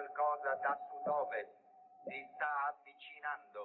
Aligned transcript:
qualcosa 0.00 0.56
da 0.62 0.72
sud-ovest. 0.88 1.52
Si 2.08 2.16
sta 2.32 2.48
avvicinando. 2.72 3.60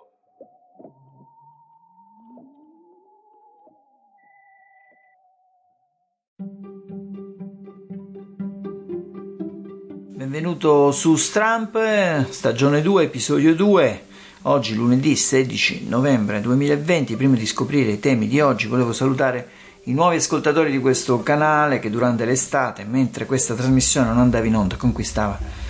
Benvenuto 10.18 10.92
su 10.92 11.16
Stramp, 11.16 12.30
stagione 12.30 12.82
2, 12.82 13.04
episodio 13.04 13.56
2. 13.56 14.06
Oggi 14.44 14.76
lunedì 14.76 15.16
16 15.16 15.88
novembre 15.88 16.42
2020, 16.42 17.16
prima 17.16 17.38
di 17.38 17.46
scoprire 17.46 17.92
i 17.92 18.00
temi 18.00 18.28
di 18.28 18.42
oggi 18.42 18.68
volevo 18.68 18.92
salutare 18.92 19.64
i 19.84 19.94
nuovi 19.94 20.18
ascoltatori 20.18 20.70
di 20.70 20.80
questo 20.80 21.24
canale 21.24 21.80
che 21.80 21.90
durante 21.90 22.26
l'estate, 22.26 22.84
mentre 22.84 23.26
questa 23.26 23.56
trasmissione 23.56 24.08
non 24.08 24.20
andava 24.20 24.46
in 24.46 24.56
onda, 24.56 24.76
conquistava 24.76 25.65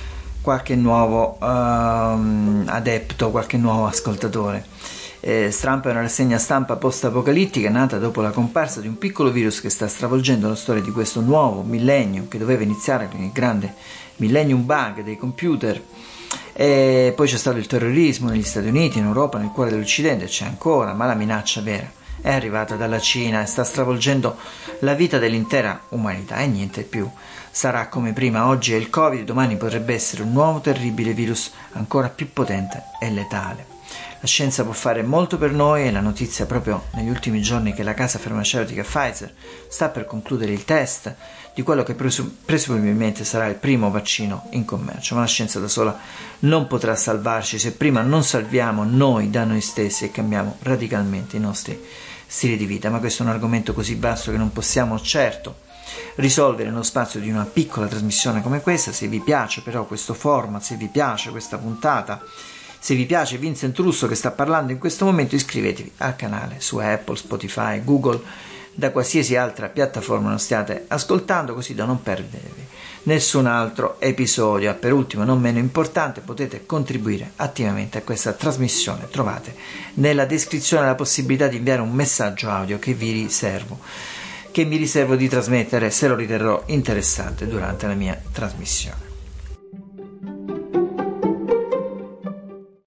qualche 0.46 0.76
nuovo 0.76 1.38
uh, 1.40 2.68
adepto, 2.68 3.32
qualche 3.32 3.58
nuovo 3.58 3.88
ascoltatore. 3.88 4.64
Eh, 5.20 5.50
Stramp 5.50 5.88
è 5.88 5.90
una 5.90 6.02
rassegna 6.02 6.38
stampa 6.38 6.76
post-apocalittica 6.76 7.68
nata 7.72 7.98
dopo 7.98 8.22
la 8.22 8.30
comparsa 8.30 8.80
di 8.80 8.88
un 8.88 9.00
piccolo 9.00 9.32
virus 9.32 9.60
che 9.60 9.72
sta 9.72 9.88
stravolgendo 9.88 10.48
la 10.48 10.54
storia 10.54 10.84
di 10.84 10.92
questo 10.92 11.22
nuovo 11.22 11.64
millennio 11.64 12.28
che 12.28 12.38
doveva 12.38 12.62
iniziare 12.62 13.10
con 13.10 13.24
il 13.24 13.32
grande 13.32 13.74
millennium 14.18 14.64
bug 14.64 15.02
dei 15.02 15.18
computer. 15.18 15.82
E 16.54 17.12
poi 17.16 17.28
c'è 17.28 17.38
stato 17.38 17.58
il 17.58 17.66
terrorismo 17.66 18.30
negli 18.30 18.44
Stati 18.44 18.68
Uniti, 18.68 19.00
in 19.00 19.06
Europa, 19.06 19.40
nel 19.40 19.50
cuore 19.50 19.72
dell'Occidente, 19.72 20.28
c'è 20.28 20.46
ancora, 20.46 20.94
ma 20.94 21.08
la 21.08 21.16
minaccia 21.16 21.62
vera 21.62 21.92
è 22.22 22.32
arrivata 22.32 22.76
dalla 22.76 23.00
Cina 23.00 23.42
e 23.42 23.48
sta 23.48 23.64
stravolgendo 23.64 24.36
la 24.82 24.94
vita 24.94 25.18
dell'intera 25.18 25.82
umanità 25.90 26.38
e 26.38 26.48
niente 26.48 26.84
più 26.84 27.10
sarà 27.56 27.88
come 27.88 28.12
prima. 28.12 28.48
Oggi 28.48 28.74
è 28.74 28.76
il 28.76 28.90
Covid, 28.90 29.24
domani 29.24 29.56
potrebbe 29.56 29.94
essere 29.94 30.24
un 30.24 30.34
nuovo 30.34 30.60
terribile 30.60 31.14
virus 31.14 31.54
ancora 31.72 32.10
più 32.10 32.34
potente 32.34 32.84
e 33.00 33.10
letale. 33.10 33.66
La 34.20 34.28
scienza 34.28 34.66
può 34.66 34.74
fare 34.74 35.04
molto 35.04 35.38
per 35.38 35.54
noi 35.54 35.88
e 35.88 35.92
la 35.92 36.02
notizia 36.02 36.46
proprio 36.46 36.88
negli 36.96 37.08
ultimi 37.08 37.42
giorni 37.42 37.74
che 37.74 37.84
la 37.84 37.94
casa 37.94 38.20
farmaceutica 38.20 38.84
Pfizer 38.84 39.34
sta 39.70 39.88
per 39.88 40.06
concludere 40.06 40.52
il 40.52 40.66
test 40.66 41.16
di 41.54 41.62
quello 41.62 41.84
che 41.84 41.94
presum- 41.94 42.30
presumibilmente 42.44 43.24
sarà 43.24 43.46
il 43.46 43.56
primo 43.56 43.90
vaccino 43.90 44.48
in 44.50 44.66
commercio, 44.66 45.16
ma 45.16 45.22
la 45.22 45.28
scienza 45.28 45.58
da 45.58 45.70
sola 45.70 45.98
non 46.40 46.68
potrà 46.68 46.94
salvarci 46.94 47.58
se 47.58 47.72
prima 47.72 48.02
non 48.02 48.26
salviamo 48.26 48.84
noi 48.84 49.30
da 49.30 49.46
noi 49.46 49.62
stessi 49.62 50.04
e 50.04 50.12
cambiamo 50.12 50.58
radicalmente 50.64 51.38
i 51.38 51.40
nostri 51.40 51.82
stili 52.28 52.58
di 52.58 52.66
vita. 52.66 52.90
Ma 52.90 53.00
questo 53.00 53.24
è 53.24 53.26
un 53.26 53.32
argomento 53.32 53.74
così 53.74 53.96
vasto 53.96 54.32
che 54.32 54.38
non 54.38 54.52
possiamo 54.52 55.00
certo 55.00 55.64
risolvere 56.16 56.70
nello 56.70 56.84
spazio 56.84 57.20
di 57.20 57.30
una 57.30 57.46
piccola 57.46 57.88
trasmissione 57.88 58.42
come 58.42 58.62
questa. 58.62 58.92
Se 58.92 59.08
vi 59.08 59.20
piace 59.20 59.62
però 59.62 59.86
questo 59.86 60.14
format, 60.14 60.62
se 60.62 60.76
vi 60.76 60.88
piace 60.88 61.32
questa 61.32 61.58
puntata, 61.58 62.22
se 62.80 62.96
vi 62.96 63.06
piace 63.06 63.38
Vincent 63.38 63.78
Russo 63.80 64.08
che 64.08 64.16
sta 64.16 64.32
parlando 64.32 64.72
in 64.72 64.78
questo 64.78 65.06
momento, 65.06 65.36
iscrivetevi 65.36 65.94
al 65.98 66.16
canale 66.16 66.58
su 66.60 66.78
Apple, 66.78 67.16
Spotify, 67.16 67.84
Google, 67.84 68.22
da 68.74 68.92
qualsiasi 68.92 69.36
altra 69.36 69.70
piattaforma 69.70 70.32
lo 70.32 70.38
stiate 70.38 70.86
ascoltando, 70.88 71.54
così 71.54 71.74
da 71.74 71.86
non 71.86 72.04
perdervi 72.04 72.68
nessun 73.04 73.46
altro 73.46 74.00
episodio. 74.00 74.74
Per 74.76 74.94
ultimo, 74.94 75.24
non 75.24 75.40
meno 75.40 75.60
importante, 75.60 76.22
potete 76.22 76.66
contribuire 76.66 77.32
attivamente 77.38 77.98
a 77.98 78.02
questa 78.02 78.34
trasmissione. 78.34 79.10
Trovate 79.10 79.56
nella 79.96 80.26
descrizione 80.26 80.86
la 80.86 80.96
possibilità 80.96 81.48
di 81.48 81.58
inviare 81.58 81.82
un 81.82 81.92
messaggio 81.92 82.50
audio 82.50 82.78
che 82.78 82.94
vi 82.94 83.12
riservo 83.12 83.80
che 84.56 84.64
mi 84.64 84.78
riservo 84.78 85.18
di 85.18 85.28
trasmettere 85.28 85.92
se 85.92 86.08
lo 86.08 86.16
riterrò 86.16 86.64
interessante 86.68 87.46
durante 87.46 87.88
la 87.88 87.94
mia 87.94 88.18
trasmissione. 88.32 89.02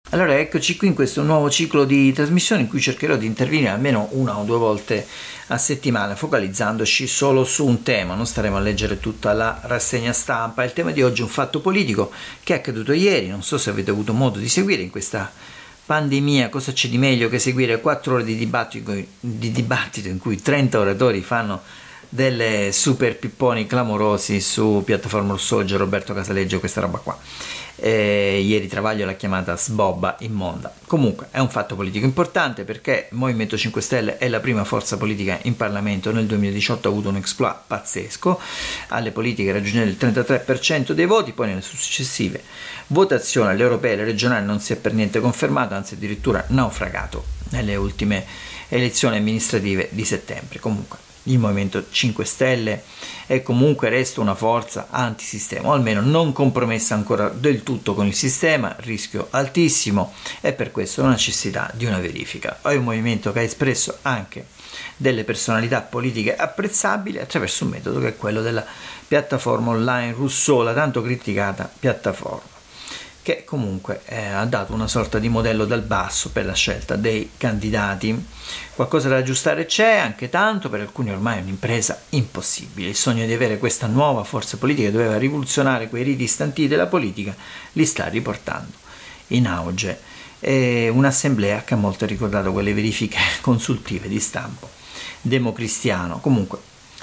Allora 0.09 0.39
eccoci 0.39 0.79
qui 0.79 0.87
in 0.87 0.95
questo 0.95 1.23
nuovo 1.23 1.51
ciclo 1.51 1.85
di 1.85 2.11
trasmissioni 2.15 2.63
in 2.63 2.69
cui 2.69 2.81
cercherò 2.81 3.17
di 3.17 3.27
intervenire 3.27 3.69
almeno 3.69 4.09
una 4.13 4.39
o 4.39 4.45
due 4.45 4.57
volte 4.57 5.07
a 5.49 5.59
settimana 5.59 6.17
focalizzandoci 6.17 7.07
solo 7.07 7.45
su 7.45 7.67
un 7.67 7.83
tema, 7.83 8.15
non 8.15 8.27
staremo 8.27 8.57
a 8.57 8.61
leggere 8.61 8.99
tutta 8.99 9.35
la 9.35 9.61
rassegna 9.65 10.15
stampa. 10.15 10.65
Il 10.65 10.73
tema 10.73 10.91
di 10.91 11.03
oggi 11.03 11.21
è 11.21 11.25
un 11.25 11.29
fatto 11.29 11.61
politico 11.61 12.11
che 12.43 12.55
è 12.55 12.57
accaduto 12.57 12.93
ieri, 12.93 13.29
non 13.29 13.43
so 13.43 13.59
se 13.59 13.69
avete 13.69 13.91
avuto 13.91 14.15
modo 14.15 14.39
di 14.39 14.49
seguire 14.49 14.81
in 14.81 14.89
questa 14.89 15.31
pandemia, 15.89 16.51
cosa 16.51 16.73
c'è 16.73 16.87
di 16.87 16.99
meglio 16.99 17.31
che 17.31 17.39
seguire 17.39 17.81
4 17.81 18.17
ore 18.17 18.25
di 18.25 18.37
dibattito, 18.37 18.93
di 19.21 19.51
dibattito 19.51 20.09
in 20.09 20.19
cui 20.19 20.39
30 20.39 20.79
oratori 20.79 21.23
fanno 21.23 21.63
delle 22.09 22.71
super 22.73 23.17
pipponi 23.17 23.67
clamorosi 23.67 24.41
su 24.41 24.83
piattaforma 24.85 25.33
Rossoggia, 25.33 25.77
Roberto 25.77 26.15
Casaleggio, 26.15 26.59
questa 26.61 26.81
roba 26.81 26.99
qua 26.99 27.19
eh, 27.81 28.41
ieri 28.45 28.67
Travaglio 28.67 29.07
l'ha 29.07 29.15
chiamata 29.15 29.57
sbobba 29.57 30.17
immonda. 30.21 30.73
Comunque 30.87 31.29
è 31.31 31.39
un 31.39 31.49
fatto 31.49 31.77
politico 31.77 32.05
importante 32.05 32.65
perché 32.65 33.09
il 33.11 33.17
Movimento 33.17 33.57
5 33.57 33.81
Stelle 33.81 34.19
è 34.19 34.29
la 34.29 34.41
prima 34.41 34.65
forza 34.65 34.97
politica 34.97 35.39
in 35.43 35.57
Parlamento, 35.57 36.11
nel 36.11 36.27
2018 36.27 36.89
ha 36.89 36.91
avuto 36.91 37.09
un 37.09 37.17
exploit 37.17 37.57
pazzesco, 37.67 38.41
alle 38.89 39.13
politiche 39.13 39.53
raggiungendo 39.53 39.91
il 39.91 40.15
33% 40.15 40.93
dei 40.93 41.07
voti, 41.07 41.33
poi 41.33 41.49
nelle 41.49 41.61
successive 41.61 42.43
votazioni 42.89 43.51
alle 43.51 43.63
europee 43.63 43.91
e 43.91 43.95
alle 43.95 44.05
regionali 44.05 44.45
non 44.45 44.61
si 44.61 44.73
è 44.73 44.77
per 44.77 44.93
niente 44.93 45.21
confermato, 45.21 45.75
anzi 45.75 45.95
addirittura 45.95 46.45
naufragato 46.49 47.25
nelle 47.51 47.77
ultime 47.77 48.25
elezioni 48.69 49.17
amministrative 49.17 49.89
di 49.93 50.05
settembre. 50.05 50.59
Comunque 50.59 51.08
il 51.29 51.39
Movimento 51.39 51.85
5 51.91 52.25
Stelle 52.25 52.83
è 53.27 53.43
comunque 53.43 53.89
resta 53.89 54.21
una 54.21 54.35
forza 54.35 54.89
antisistema, 54.91 55.69
o 55.69 55.73
almeno 55.73 56.01
non 56.01 56.33
compromessa 56.33 56.95
ancora 56.95 57.29
del 57.29 57.63
tutto 57.63 57.95
con 57.95 58.07
il 58.07 58.15
sistema, 58.15 58.75
rischio 58.81 59.29
altissimo 59.31 60.13
e 60.41 60.53
per 60.53 60.71
questo 60.71 61.03
la 61.03 61.11
necessità 61.11 61.71
di 61.75 61.85
una 61.85 61.99
verifica. 61.99 62.59
È 62.63 62.75
un 62.75 62.85
movimento 62.85 63.33
che 63.33 63.41
ha 63.41 63.43
espresso 63.43 63.99
anche 64.03 64.47
delle 64.97 65.25
personalità 65.25 65.83
politiche 65.83 66.35
apprezzabili 66.35 67.19
attraverso 67.19 67.65
un 67.65 67.71
metodo 67.71 68.01
che 68.01 68.09
è 68.09 68.17
quello 68.17 68.43
della 68.43 68.65
piattaforma 69.07 69.71
online 69.71 70.13
Rousseau, 70.13 70.63
la 70.63 70.75
tanto 70.75 71.03
criticata 71.03 71.71
piattaforma 71.79 72.58
che 73.29 73.45
comunque 73.45 74.01
eh, 74.07 74.29
ha 74.29 74.47
dato 74.47 74.73
una 74.73 74.89
sorta 74.89 75.19
di 75.19 75.29
modello 75.29 75.67
dal 75.67 75.83
basso 75.83 76.31
per 76.31 76.47
la 76.47 76.55
scelta 76.55 76.97
dei 76.97 77.33
candidati. 77.37 78.27
Qualcosa 78.75 79.11
da 79.11 79.17
aggiustare 79.17 79.67
c'è, 79.67 79.99
anche 79.99 80.31
tanto, 80.31 80.71
per 80.71 80.81
alcuni 80.81 81.11
ormai 81.11 81.37
è 81.37 81.43
un'impresa 81.43 82.01
impossibile. 82.11 82.89
Il 82.89 82.97
sogno 82.97 83.27
di 83.27 83.33
avere 83.35 83.59
questa 83.59 83.87
nuova 83.87 84.25
forza 84.25 84.57
politica 84.57 84.91
doveva 84.91 85.19
rivoluzionare 85.19 85.91
quei 85.91 86.05
riti 86.05 86.27
stanti 86.27 86.69
della 86.69 86.87
politica 86.87 87.37
li 87.73 87.85
sta 87.85 88.09
riportando 88.09 88.73
in 89.29 89.47
auge. 89.47 90.01
È 90.39 90.89
un'assemblea 90.89 91.65
che 91.65 91.75
ha 91.75 91.77
molto 91.77 92.07
ricordato 92.07 92.51
quelle 92.51 92.73
verifiche 92.73 93.19
consultive 93.43 94.09
di 94.09 94.21
stampo 94.21 94.71
democristiano. 95.21 96.19
Comunque 96.21 96.61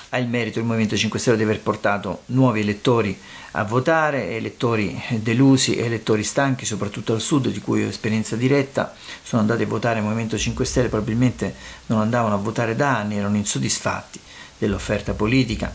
ha 0.10 0.18
il 0.18 0.28
merito 0.28 0.60
il 0.60 0.66
Movimento 0.66 0.96
5 0.96 1.20
Stelle 1.20 1.38
di 1.38 1.44
aver 1.44 1.62
portato 1.62 2.22
nuovi 2.28 2.62
elettori 2.62 3.18
a 3.58 3.64
votare, 3.64 4.32
elettori 4.32 5.02
delusi, 5.22 5.78
elettori 5.78 6.24
stanchi, 6.24 6.66
soprattutto 6.66 7.14
al 7.14 7.22
sud, 7.22 7.50
di 7.50 7.62
cui 7.62 7.84
ho 7.84 7.88
esperienza 7.88 8.36
diretta, 8.36 8.94
sono 9.24 9.42
andati 9.42 9.64
a 9.64 9.68
votare 9.68 10.00
il 10.00 10.04
Movimento 10.04 10.38
5 10.38 10.66
Stelle, 10.66 10.90
probabilmente 10.90 11.56
non 11.88 12.02
andavano 12.02 12.36
a 12.36 12.40
votare 12.40 12.76
da 12.76 12.98
anni, 12.98 13.16
erano 13.16 13.38
insoddisfatti 13.38 14.20
dell'offerta 14.58 15.14
politica, 15.14 15.74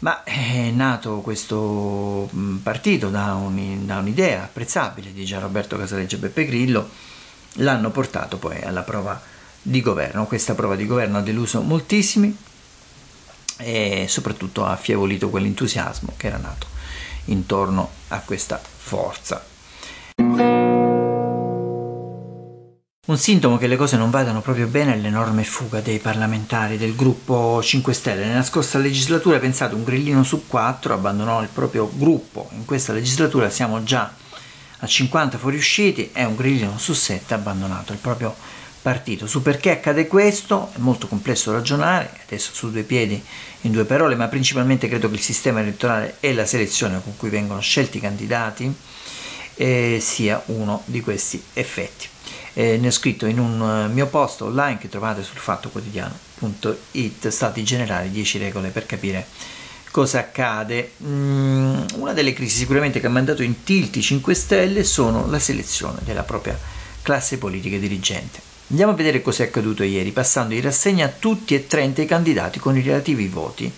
ma 0.00 0.22
è 0.22 0.70
nato 0.70 1.20
questo 1.20 2.28
mm, 2.32 2.56
partito 2.58 3.08
da, 3.08 3.34
un, 3.34 3.86
da 3.86 3.98
un'idea 3.98 4.44
apprezzabile 4.44 5.12
di 5.12 5.24
Gian 5.24 5.40
Roberto 5.40 5.76
Casaleggio 5.76 6.16
e 6.16 6.18
Beppe 6.20 6.44
Grillo, 6.44 6.88
l'hanno 7.54 7.90
portato 7.90 8.36
poi 8.36 8.60
alla 8.62 8.82
prova 8.82 9.20
di 9.60 9.80
governo. 9.80 10.26
Questa 10.26 10.54
prova 10.54 10.76
di 10.76 10.86
governo 10.86 11.18
ha 11.18 11.22
deluso 11.22 11.60
moltissimi 11.60 12.36
e 13.58 14.06
soprattutto 14.08 14.64
ha 14.64 14.72
affievolito 14.72 15.30
quell'entusiasmo 15.30 16.14
che 16.16 16.26
era 16.26 16.38
nato 16.38 16.66
intorno 17.26 17.90
a 18.08 18.20
questa 18.20 18.60
forza. 18.60 19.44
Un 23.06 23.18
sintomo 23.18 23.58
che 23.58 23.66
le 23.66 23.76
cose 23.76 23.98
non 23.98 24.08
vadano 24.08 24.40
proprio 24.40 24.66
bene 24.66 24.94
è 24.94 24.96
l'enorme 24.96 25.44
fuga 25.44 25.80
dei 25.80 25.98
parlamentari 25.98 26.78
del 26.78 26.96
gruppo 26.96 27.62
5 27.62 27.92
Stelle. 27.92 28.24
Nella 28.24 28.42
scorsa 28.42 28.78
legislatura, 28.78 29.38
pensate, 29.38 29.74
un 29.74 29.84
grillino 29.84 30.24
su 30.24 30.46
quattro 30.46 30.94
abbandonò 30.94 31.42
il 31.42 31.48
proprio 31.52 31.90
gruppo. 31.92 32.48
In 32.52 32.64
questa 32.64 32.94
legislatura 32.94 33.50
siamo 33.50 33.82
già 33.84 34.10
a 34.78 34.86
50 34.86 35.36
fuoriusciti 35.36 36.12
e 36.12 36.24
un 36.24 36.34
grillino 36.34 36.78
su 36.78 36.94
sette 36.94 37.34
ha 37.34 37.36
abbandonato 37.36 37.92
il 37.92 37.98
proprio 37.98 38.34
partito. 38.84 39.26
Su 39.26 39.40
perché 39.40 39.70
accade 39.70 40.06
questo 40.06 40.70
è 40.74 40.78
molto 40.78 41.08
complesso 41.08 41.50
ragionare, 41.52 42.10
adesso 42.26 42.50
su 42.52 42.70
due 42.70 42.82
piedi 42.82 43.18
in 43.62 43.72
due 43.72 43.86
parole, 43.86 44.14
ma 44.14 44.28
principalmente 44.28 44.88
credo 44.88 45.08
che 45.08 45.14
il 45.14 45.22
sistema 45.22 45.60
elettorale 45.60 46.16
e 46.20 46.34
la 46.34 46.44
selezione 46.44 47.00
con 47.02 47.16
cui 47.16 47.30
vengono 47.30 47.60
scelti 47.60 47.96
i 47.96 48.00
candidati 48.00 48.70
eh, 49.54 49.98
sia 50.02 50.42
uno 50.46 50.82
di 50.84 51.00
questi 51.00 51.42
effetti. 51.54 52.08
Eh, 52.52 52.76
ne 52.76 52.88
ho 52.88 52.90
scritto 52.90 53.24
in 53.24 53.38
un 53.38 53.58
uh, 53.58 53.90
mio 53.90 54.06
post 54.06 54.42
online 54.42 54.76
che 54.76 54.90
trovate 54.90 55.22
sul 55.22 55.38
fattoquotidiano.it, 55.38 57.28
stati 57.28 57.64
generali 57.64 58.10
10 58.10 58.36
regole 58.36 58.68
per 58.68 58.84
capire 58.84 59.26
cosa 59.90 60.18
accade? 60.18 60.92
Mm, 61.02 61.84
una 61.94 62.12
delle 62.12 62.34
crisi 62.34 62.58
sicuramente 62.58 63.00
che 63.00 63.06
ha 63.06 63.10
mandato 63.10 63.42
in 63.42 63.64
tilt 63.64 63.96
i 63.96 64.02
5 64.02 64.34
Stelle 64.34 64.84
sono 64.84 65.26
la 65.30 65.38
selezione 65.38 66.00
della 66.04 66.22
propria 66.22 66.58
classe 67.00 67.38
politica 67.38 67.78
dirigente. 67.78 68.52
Andiamo 68.68 68.92
a 68.92 68.94
vedere 68.94 69.20
cosa 69.20 69.42
è 69.42 69.46
accaduto 69.48 69.82
ieri, 69.82 70.10
passando 70.10 70.54
in 70.54 70.62
rassegna 70.62 71.08
tutti 71.08 71.54
e 71.54 71.66
30 71.66 72.00
i 72.00 72.06
candidati 72.06 72.58
con 72.58 72.76
i 72.76 72.82
relativi 72.82 73.28
voti. 73.28 73.70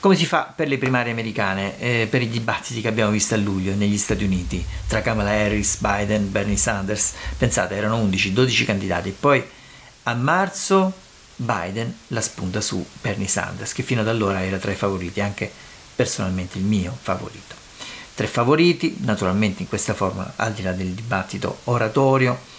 Come 0.00 0.16
si 0.16 0.24
fa 0.24 0.52
per 0.56 0.68
le 0.68 0.78
primarie 0.78 1.12
americane, 1.12 1.78
eh, 1.78 2.06
per 2.10 2.22
i 2.22 2.28
dibattiti 2.28 2.80
che 2.80 2.88
abbiamo 2.88 3.10
visto 3.10 3.34
a 3.34 3.36
luglio 3.36 3.74
negli 3.74 3.98
Stati 3.98 4.24
Uniti 4.24 4.64
tra 4.88 5.02
Kamala 5.02 5.30
Harris, 5.30 5.76
Biden, 5.78 6.32
Bernie 6.32 6.56
Sanders? 6.56 7.12
Pensate, 7.36 7.76
erano 7.76 8.02
11-12 8.04 8.64
candidati. 8.64 9.14
Poi 9.18 9.44
a 10.04 10.14
marzo 10.14 10.92
Biden 11.36 11.94
la 12.08 12.20
spunta 12.22 12.60
su 12.60 12.84
Bernie 13.00 13.28
Sanders, 13.28 13.74
che 13.74 13.82
fino 13.82 14.00
ad 14.00 14.08
allora 14.08 14.42
era 14.42 14.56
tra 14.56 14.72
i 14.72 14.76
favoriti, 14.76 15.20
anche 15.20 15.50
personalmente 15.94 16.56
il 16.56 16.64
mio 16.64 16.96
favorito. 17.00 17.54
Tre 18.14 18.26
favoriti, 18.26 18.96
naturalmente 19.00 19.62
in 19.62 19.68
questa 19.68 19.94
forma, 19.94 20.32
al 20.36 20.52
di 20.52 20.62
là 20.62 20.72
del 20.72 20.92
dibattito 20.92 21.58
oratorio, 21.64 22.50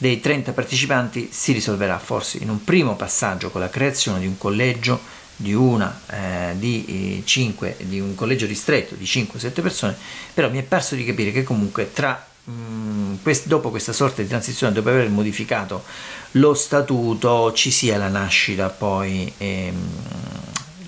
dei 0.00 0.18
30 0.18 0.52
partecipanti 0.52 1.28
si 1.30 1.52
risolverà 1.52 1.98
forse 1.98 2.38
in 2.38 2.48
un 2.48 2.64
primo 2.64 2.96
passaggio 2.96 3.50
con 3.50 3.60
la 3.60 3.68
creazione 3.68 4.20
di 4.20 4.26
un 4.26 4.38
collegio 4.38 4.98
di 5.36 5.52
una 5.52 6.00
eh, 6.08 6.54
di 6.58 7.22
5 7.24 7.76
di 7.80 8.00
un 8.00 8.14
collegio 8.14 8.46
ristretto 8.46 8.94
di 8.94 9.04
5-7 9.04 9.62
persone, 9.62 9.96
però 10.32 10.50
mi 10.50 10.58
è 10.58 10.62
perso 10.62 10.94
di 10.94 11.04
capire 11.04 11.32
che 11.32 11.42
comunque 11.42 11.92
tra 11.92 12.26
Mm, 12.50 13.16
quest- 13.22 13.46
dopo 13.46 13.70
questa 13.70 13.92
sorta 13.92 14.22
di 14.22 14.28
transizione, 14.28 14.72
dopo 14.72 14.88
aver 14.88 15.08
modificato 15.08 15.84
lo 16.32 16.54
statuto, 16.54 17.52
ci 17.52 17.70
sia 17.70 17.96
la 17.98 18.08
nascita 18.08 18.68
poi 18.70 19.30
ehm, 19.36 19.88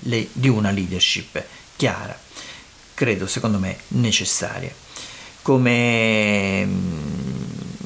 le- 0.01 0.27
di 0.33 0.49
una 0.49 0.71
leadership 0.71 1.41
chiara, 1.75 2.17
credo 2.93 3.27
secondo 3.27 3.59
me 3.59 3.77
necessaria, 3.89 4.71
come 5.41 6.65
mm, 6.65 7.22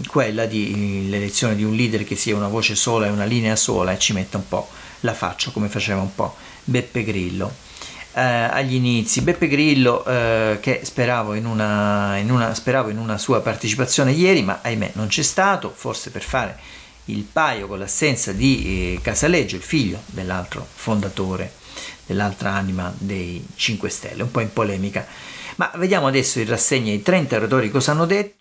quella 0.07 0.45
di 0.45 1.07
l'elezione 1.09 1.55
di 1.55 1.63
un 1.63 1.75
leader 1.75 2.03
che 2.03 2.15
sia 2.15 2.35
una 2.35 2.47
voce 2.47 2.75
sola 2.75 3.05
e 3.05 3.09
una 3.09 3.25
linea 3.25 3.55
sola 3.55 3.91
e 3.91 3.99
ci 3.99 4.13
metta 4.13 4.37
un 4.37 4.47
po' 4.47 4.67
la 5.01 5.13
faccia 5.13 5.51
come 5.51 5.67
faceva 5.67 6.01
un 6.01 6.15
po' 6.15 6.35
Beppe 6.63 7.03
Grillo 7.03 7.65
eh, 8.17 8.21
agli 8.21 8.73
inizi. 8.73 9.21
Beppe 9.21 9.47
Grillo, 9.47 10.03
eh, 10.03 10.57
che 10.59 10.81
speravo 10.83 11.35
in, 11.35 11.45
una, 11.45 12.17
in 12.17 12.31
una, 12.31 12.53
speravo 12.55 12.89
in 12.89 12.97
una 12.97 13.19
sua 13.19 13.41
partecipazione 13.41 14.11
ieri, 14.11 14.41
ma 14.41 14.59
ahimè 14.63 14.93
non 14.95 15.07
c'è 15.07 15.21
stato, 15.21 15.71
forse 15.73 16.09
per 16.09 16.23
fare 16.23 16.57
il 17.05 17.21
paio 17.21 17.67
con 17.67 17.77
l'assenza 17.77 18.31
di 18.31 18.95
eh, 18.95 19.01
Casaleggio, 19.01 19.55
il 19.55 19.61
figlio 19.61 20.01
dell'altro 20.07 20.65
fondatore, 20.73 21.53
dell'altra 22.07 22.53
anima 22.53 22.91
dei 22.97 23.45
5 23.55 23.87
Stelle, 23.87 24.23
un 24.23 24.31
po' 24.31 24.39
in 24.39 24.51
polemica. 24.51 25.05
Ma 25.57 25.71
vediamo 25.75 26.07
adesso 26.07 26.39
in 26.39 26.47
rassegna 26.47 26.91
i 26.91 27.01
30 27.01 27.35
oratori 27.35 27.69
cosa 27.69 27.91
hanno 27.91 28.05
detto. 28.05 28.36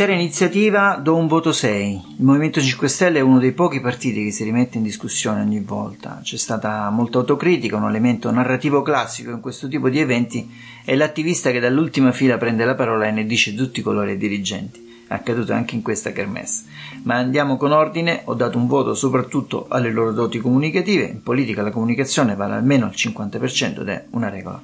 All'intera 0.00 0.24
iniziativa 0.24 0.94
do 0.94 1.14
un 1.14 1.26
voto 1.26 1.52
6. 1.52 1.92
Il 2.16 2.24
Movimento 2.24 2.58
5 2.58 2.88
Stelle 2.88 3.18
è 3.18 3.20
uno 3.20 3.38
dei 3.38 3.52
pochi 3.52 3.82
partiti 3.82 4.24
che 4.24 4.30
si 4.30 4.44
rimette 4.44 4.78
in 4.78 4.82
discussione 4.82 5.42
ogni 5.42 5.60
volta. 5.60 6.20
C'è 6.22 6.38
stata 6.38 6.88
molta 6.88 7.18
autocritica, 7.18 7.76
un 7.76 7.86
elemento 7.86 8.30
narrativo 8.30 8.80
classico 8.80 9.30
in 9.30 9.40
questo 9.40 9.68
tipo 9.68 9.90
di 9.90 9.98
eventi 9.98 10.50
è 10.86 10.94
l'attivista 10.94 11.50
che 11.50 11.60
dall'ultima 11.60 12.12
fila 12.12 12.38
prende 12.38 12.64
la 12.64 12.74
parola 12.74 13.08
e 13.08 13.10
ne 13.10 13.26
dice 13.26 13.54
tutti 13.54 13.80
i 13.80 13.82
colori 13.82 14.12
ai 14.12 14.16
dirigenti. 14.16 15.04
È 15.06 15.12
accaduto 15.12 15.52
anche 15.52 15.74
in 15.74 15.82
questa 15.82 16.12
kermesse. 16.12 16.64
Ma 17.02 17.16
andiamo 17.16 17.58
con 17.58 17.72
ordine, 17.72 18.22
ho 18.24 18.32
dato 18.32 18.56
un 18.56 18.68
voto 18.68 18.94
soprattutto 18.94 19.66
alle 19.68 19.90
loro 19.90 20.12
doti 20.12 20.38
comunicative. 20.38 21.04
In 21.04 21.22
politica 21.22 21.60
la 21.60 21.70
comunicazione 21.70 22.36
vale 22.36 22.54
almeno 22.54 22.86
al 22.86 22.92
50% 22.96 23.82
ed 23.82 23.88
è 23.88 24.06
una 24.12 24.30
regola 24.30 24.62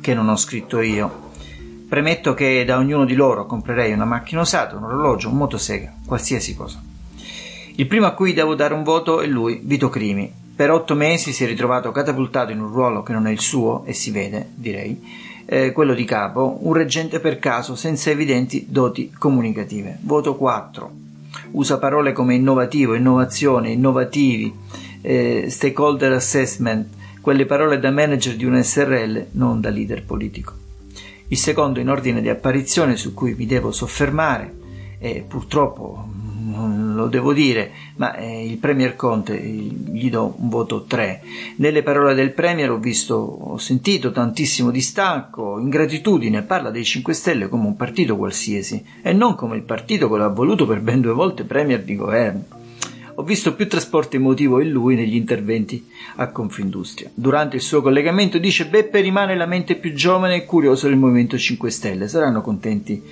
che 0.00 0.14
non 0.14 0.30
ho 0.30 0.36
scritto 0.36 0.80
io. 0.80 1.28
Premetto 1.90 2.34
che 2.34 2.64
da 2.64 2.78
ognuno 2.78 3.04
di 3.04 3.14
loro 3.14 3.46
comprerei 3.46 3.90
una 3.90 4.04
macchina 4.04 4.42
usata, 4.42 4.76
un 4.76 4.84
orologio, 4.84 5.28
un 5.28 5.38
motosega, 5.38 5.92
qualsiasi 6.06 6.54
cosa. 6.54 6.80
Il 7.74 7.86
primo 7.88 8.06
a 8.06 8.12
cui 8.12 8.32
devo 8.32 8.54
dare 8.54 8.74
un 8.74 8.84
voto 8.84 9.20
è 9.20 9.26
lui, 9.26 9.60
Vito 9.64 9.88
Crimi. 9.88 10.32
Per 10.54 10.70
otto 10.70 10.94
mesi 10.94 11.32
si 11.32 11.42
è 11.42 11.48
ritrovato 11.48 11.90
catapultato 11.90 12.52
in 12.52 12.60
un 12.60 12.68
ruolo 12.68 13.02
che 13.02 13.12
non 13.12 13.26
è 13.26 13.32
il 13.32 13.40
suo, 13.40 13.82
e 13.86 13.92
si 13.92 14.12
vede, 14.12 14.50
direi, 14.54 15.04
eh, 15.46 15.72
quello 15.72 15.92
di 15.92 16.04
capo, 16.04 16.58
un 16.60 16.74
reggente 16.74 17.18
per 17.18 17.40
caso 17.40 17.74
senza 17.74 18.10
evidenti 18.10 18.66
doti 18.68 19.10
comunicative. 19.10 19.98
Voto 20.02 20.36
4. 20.36 20.90
Usa 21.50 21.78
parole 21.78 22.12
come 22.12 22.36
innovativo, 22.36 22.94
innovazione, 22.94 23.70
innovativi, 23.70 24.54
eh, 25.00 25.46
stakeholder 25.48 26.12
assessment, 26.12 26.86
quelle 27.20 27.46
parole 27.46 27.80
da 27.80 27.90
manager 27.90 28.36
di 28.36 28.44
un 28.44 28.62
SRL, 28.62 29.26
non 29.32 29.60
da 29.60 29.70
leader 29.70 30.04
politico. 30.04 30.68
Il 31.30 31.36
secondo 31.36 31.78
in 31.78 31.88
ordine 31.88 32.20
di 32.20 32.28
apparizione 32.28 32.96
su 32.96 33.14
cui 33.14 33.34
mi 33.34 33.46
devo 33.46 33.70
soffermare, 33.70 34.52
e 34.98 35.24
purtroppo 35.26 36.08
lo 36.94 37.06
devo 37.06 37.32
dire, 37.32 37.70
ma 37.96 38.16
eh, 38.16 38.44
il 38.44 38.56
Premier 38.58 38.96
Conte 38.96 39.38
gli 39.38 40.10
do 40.10 40.34
un 40.38 40.48
voto 40.48 40.82
3. 40.82 41.22
Nelle 41.58 41.84
parole 41.84 42.14
del 42.14 42.32
Premier 42.32 42.72
ho 42.72 42.78
visto, 42.78 43.14
ho 43.14 43.58
sentito 43.58 44.10
tantissimo 44.10 44.72
distacco, 44.72 45.60
ingratitudine, 45.60 46.42
parla 46.42 46.70
dei 46.70 46.84
5 46.84 47.14
Stelle 47.14 47.48
come 47.48 47.66
un 47.66 47.76
partito 47.76 48.16
qualsiasi 48.16 48.84
e 49.00 49.12
non 49.12 49.36
come 49.36 49.54
il 49.54 49.62
partito 49.62 50.10
che 50.10 50.18
l'ha 50.18 50.26
voluto 50.26 50.66
per 50.66 50.80
ben 50.80 51.00
due 51.00 51.12
volte 51.12 51.44
Premier 51.44 51.84
di 51.84 51.94
governo. 51.94 52.58
Ho 53.20 53.22
visto 53.22 53.54
più 53.54 53.68
trasporto 53.68 54.16
emotivo 54.16 54.62
in 54.62 54.70
lui 54.70 54.94
negli 54.94 55.14
interventi 55.14 55.86
a 56.16 56.28
Confindustria. 56.28 57.10
Durante 57.12 57.56
il 57.56 57.60
suo 57.60 57.82
collegamento 57.82 58.38
dice 58.38 58.66
Beppe 58.66 59.02
rimane 59.02 59.36
la 59.36 59.44
mente 59.44 59.74
più 59.74 59.92
giovane 59.92 60.36
e 60.36 60.46
curiosa 60.46 60.88
del 60.88 60.96
Movimento 60.96 61.36
5 61.36 61.70
Stelle. 61.70 62.08
Saranno 62.08 62.40
contenti 62.40 63.02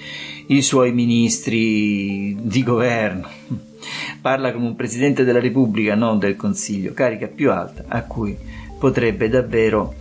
i 0.47 0.63
suoi 0.63 0.93
ministri 0.93 2.35
di 2.41 2.63
governo. 2.63 3.29
Parla 4.23 4.51
come 4.51 4.69
un 4.69 4.77
Presidente 4.77 5.25
della 5.25 5.41
Repubblica, 5.41 5.95
non 5.95 6.19
del 6.19 6.37
Consiglio, 6.37 6.95
carica 6.95 7.27
più 7.27 7.51
alta 7.51 7.85
a 7.87 8.01
cui 8.05 8.35
potrebbe 8.79 9.29
davvero 9.29 9.95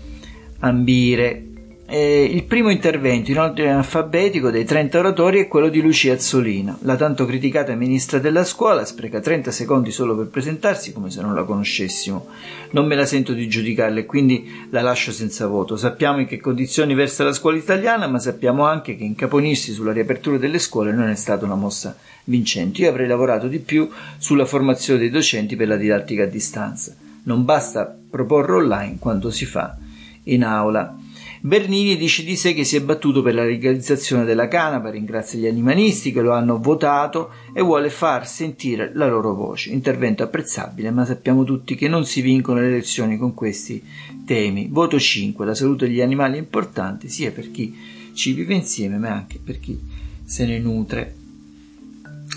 ambire 0.59 1.46
eh, 1.89 2.23
il 2.23 2.43
primo 2.43 2.69
intervento 2.69 3.31
in 3.31 3.39
ordine 3.39 3.71
alfabetico 3.71 4.49
dei 4.49 4.65
30 4.65 4.99
oratori 4.99 5.39
è 5.39 5.47
quello 5.47 5.69
di 5.69 5.81
Lucia 5.81 6.11
Azzolina. 6.11 6.77
La 6.81 6.97
tanto 6.97 7.25
criticata 7.25 7.73
ministra 7.75 8.19
della 8.19 8.43
scuola 8.43 8.83
spreca 8.83 9.21
30 9.21 9.51
secondi 9.51 9.91
solo 9.91 10.17
per 10.17 10.27
presentarsi 10.27 10.91
come 10.91 11.09
se 11.09 11.21
non 11.21 11.33
la 11.33 11.43
conoscessimo. 11.43 12.27
Non 12.71 12.87
me 12.87 12.95
la 12.95 13.05
sento 13.05 13.31
di 13.31 13.47
giudicarla 13.47 14.01
e 14.01 14.05
quindi 14.05 14.67
la 14.69 14.81
lascio 14.81 15.13
senza 15.13 15.47
voto. 15.47 15.77
Sappiamo 15.77 16.19
in 16.19 16.27
che 16.27 16.41
condizioni 16.41 16.93
versa 16.93 17.23
la 17.23 17.31
scuola 17.31 17.55
italiana, 17.55 18.07
ma 18.07 18.19
sappiamo 18.19 18.65
anche 18.65 18.97
che 18.97 19.05
incaponirsi 19.05 19.71
sulla 19.71 19.93
riapertura 19.93 20.37
delle 20.37 20.59
scuole 20.59 20.91
non 20.91 21.07
è 21.07 21.15
stata 21.15 21.45
una 21.45 21.55
mossa 21.55 21.97
vincente. 22.25 22.81
Io 22.81 22.89
avrei 22.89 23.07
lavorato 23.07 23.47
di 23.47 23.59
più 23.59 23.89
sulla 24.17 24.45
formazione 24.45 24.99
dei 24.99 25.09
docenti 25.09 25.55
per 25.55 25.69
la 25.69 25.77
didattica 25.77 26.23
a 26.23 26.27
distanza. 26.27 26.93
Non 27.23 27.45
basta 27.45 27.97
proporre 28.09 28.55
online 28.55 28.97
quanto 28.99 29.31
si 29.31 29.45
fa 29.45 29.77
in 30.23 30.43
aula. 30.43 31.05
Bernini 31.41 31.97
dice 31.97 32.23
di 32.23 32.35
sé 32.35 32.53
che 32.53 32.63
si 32.63 32.75
è 32.75 32.81
battuto 32.81 33.21
per 33.21 33.33
la 33.33 33.43
legalizzazione 33.43 34.25
della 34.25 34.47
canapa, 34.47 34.89
ringrazia 34.89 35.39
gli 35.39 35.47
animalisti 35.47 36.11
che 36.11 36.21
lo 36.21 36.33
hanno 36.33 36.59
votato 36.59 37.31
e 37.53 37.61
vuole 37.61 37.89
far 37.89 38.27
sentire 38.27 38.91
la 38.93 39.07
loro 39.07 39.33
voce. 39.33 39.69
Intervento 39.69 40.23
apprezzabile, 40.23 40.91
ma 40.91 41.05
sappiamo 41.05 41.43
tutti 41.43 41.75
che 41.75 41.87
non 41.87 42.05
si 42.05 42.21
vincono 42.21 42.59
le 42.59 42.67
elezioni 42.67 43.17
con 43.17 43.33
questi 43.33 43.83
temi. 44.25 44.67
Voto 44.69 44.99
5. 44.99 45.45
La 45.45 45.55
salute 45.55 45.87
degli 45.87 46.01
animali 46.01 46.35
è 46.35 46.39
importante 46.39 47.07
sia 47.07 47.31
per 47.31 47.51
chi 47.51 47.75
ci 48.13 48.33
vive 48.33 48.55
insieme, 48.55 48.97
ma 48.97 49.11
anche 49.11 49.39
per 49.43 49.59
chi 49.59 49.79
se 50.23 50.45
ne 50.45 50.59
nutre. 50.59 51.26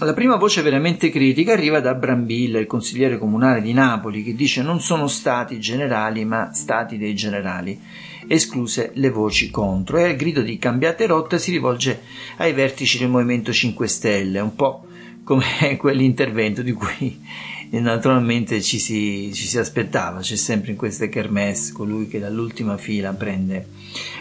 La 0.03 0.15
prima 0.15 0.37
voce 0.37 0.63
veramente 0.63 1.11
critica 1.11 1.53
arriva 1.53 1.79
da 1.79 1.93
Brambilla, 1.93 2.59
il 2.59 2.67
consigliere 2.67 3.19
comunale 3.19 3.61
di 3.61 3.75
Napoli, 3.75 4.23
che 4.23 4.35
dice 4.35 4.63
non 4.63 4.81
sono 4.81 5.07
stati 5.09 5.61
generali 5.61 6.25
ma 6.25 6.55
stati 6.55 6.97
dei 6.97 7.15
generali, 7.15 7.79
escluse 8.27 8.93
le 8.95 9.11
voci 9.11 9.51
contro. 9.51 9.99
E 9.99 10.05
al 10.05 10.17
grido 10.17 10.41
di 10.41 10.57
cambiate 10.57 11.07
rotta 11.07 11.37
si 11.37 11.51
rivolge 11.51 12.01
ai 12.39 12.55
vertici 12.55 12.97
del 12.97 13.11
Movimento 13.11 13.53
5 13.53 13.87
Stelle, 13.87 14.41
un 14.41 14.55
po' 14.55 14.87
come 15.23 15.77
quell'intervento 15.77 16.63
di 16.63 16.73
cui 16.73 17.21
naturalmente 17.79 18.61
ci 18.61 18.79
si, 18.79 19.31
ci 19.33 19.47
si 19.47 19.59
aspettava, 19.59 20.21
c'è 20.21 20.37
sempre 20.37 20.73
in 20.73 20.77
queste 20.77 21.09
kermesse 21.09 21.73
colui 21.73 22.09
che 22.09 22.19
dall'ultima 22.19 22.77
fila 22.77 23.13
prende 23.13 23.69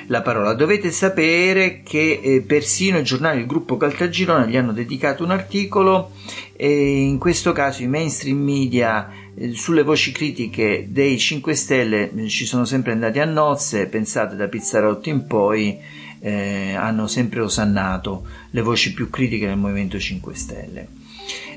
la 0.07 0.21
parola. 0.21 0.53
Dovete 0.53 0.91
sapere 0.91 1.81
che 1.81 2.19
eh, 2.21 2.41
persino 2.41 2.99
i 2.99 3.03
giornali 3.03 3.37
del 3.37 3.47
gruppo 3.47 3.77
Caltagirone 3.77 4.47
gli 4.47 4.57
hanno 4.57 4.73
dedicato 4.73 5.23
un 5.23 5.31
articolo 5.31 6.11
e 6.55 7.01
in 7.01 7.17
questo 7.17 7.51
caso 7.51 7.81
i 7.81 7.87
mainstream 7.87 8.37
media 8.37 9.09
Eh, 9.39 9.53
sulle 9.53 9.83
voci 9.83 10.11
critiche 10.11 10.87
dei 10.89 11.17
5 11.17 11.55
Stelle 11.55 12.11
eh, 12.13 12.27
ci 12.27 12.45
sono 12.45 12.65
sempre 12.65 12.91
andati 12.91 13.19
a 13.19 13.25
nozze, 13.25 13.87
pensate 13.87 14.35
da 14.35 14.49
Pizzarotti 14.49 15.09
in 15.09 15.27
poi 15.27 15.77
eh, 16.19 16.73
hanno 16.73 17.07
sempre 17.07 17.39
osannato 17.39 18.25
le 18.49 18.61
voci 18.61 18.93
più 18.93 19.09
critiche 19.09 19.47
del 19.47 19.55
Movimento 19.55 19.97
5 19.97 20.35
Stelle. 20.35 20.98